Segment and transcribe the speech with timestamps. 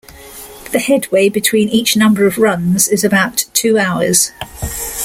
[0.71, 4.31] The headway between each number of runs is about two hours.